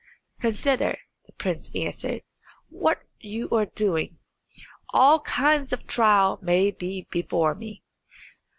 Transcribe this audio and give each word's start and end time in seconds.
"Consider," 0.39 0.97
the 1.27 1.31
prince 1.33 1.69
answered, 1.75 2.23
"what 2.69 3.03
you 3.19 3.47
are 3.51 3.67
doing. 3.67 4.17
All 4.89 5.19
kinds 5.19 5.73
of 5.73 5.85
trial 5.85 6.39
may 6.41 6.71
be 6.71 7.05
before 7.11 7.53
me. 7.53 7.83